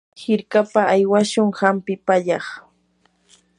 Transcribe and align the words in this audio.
hirkapa 0.21 0.81
aywashun 0.93 1.49
hampi 1.59 1.93
pallaq. 2.05 2.45